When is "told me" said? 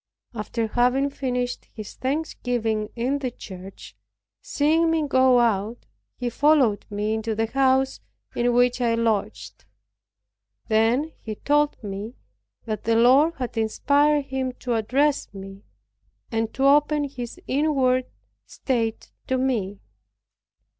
11.35-12.15